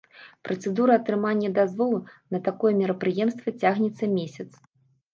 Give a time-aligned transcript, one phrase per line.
[0.47, 1.99] Працэдура атрымання дазволу
[2.31, 4.49] на такое мерапрыемства цягнецца месяц.